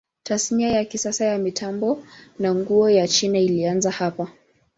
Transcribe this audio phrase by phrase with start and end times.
[0.23, 2.03] Tasnia ya kisasa ya mitambo
[2.39, 4.31] na nguo ya China ilianza hapa.